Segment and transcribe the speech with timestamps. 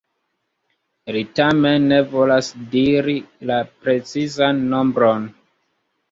[1.15, 3.15] Li tamen ne volas diri
[3.49, 5.29] la precizan nombron.